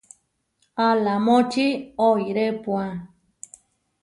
[0.87, 1.67] Alamóči
[2.07, 2.85] oirépua.